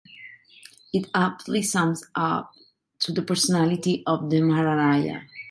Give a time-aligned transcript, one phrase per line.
[0.91, 2.53] It aptly sums up
[3.07, 5.19] the personality of the Maharaja.